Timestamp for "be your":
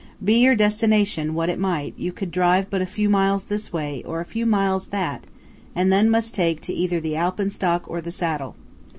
0.23-0.55